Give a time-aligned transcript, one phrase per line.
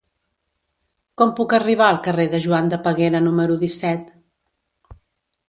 [1.21, 4.11] Com puc arribar al carrer de Joan de Peguera número disset?